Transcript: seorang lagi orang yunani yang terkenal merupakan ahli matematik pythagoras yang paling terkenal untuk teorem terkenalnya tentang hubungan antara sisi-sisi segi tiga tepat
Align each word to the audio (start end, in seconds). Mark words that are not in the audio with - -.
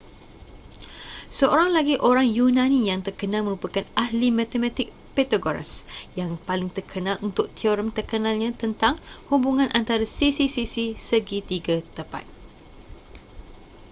seorang 1.37 1.71
lagi 1.77 1.93
orang 2.09 2.25
yunani 2.37 2.79
yang 2.89 3.01
terkenal 3.07 3.41
merupakan 3.47 3.85
ahli 4.03 4.27
matematik 4.39 4.87
pythagoras 5.15 5.71
yang 6.19 6.31
paling 6.47 6.69
terkenal 6.77 7.15
untuk 7.27 7.47
teorem 7.57 7.89
terkenalnya 7.97 8.49
tentang 8.63 8.95
hubungan 9.29 9.69
antara 9.79 10.05
sisi-sisi 10.17 10.85
segi 11.07 11.39
tiga 11.51 11.75
tepat 11.97 12.25